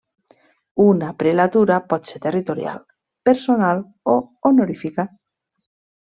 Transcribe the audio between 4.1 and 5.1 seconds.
o honorífica.